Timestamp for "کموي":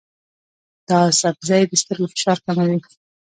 2.45-2.79